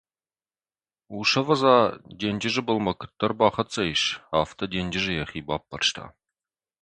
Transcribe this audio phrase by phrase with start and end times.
[1.17, 1.77] Ус, ӕвӕдза,
[2.19, 4.03] денджызы былмӕ куыддӕр бахӕццӕ ис,
[4.39, 6.05] афтӕ денджызы йӕхи баппӕрста.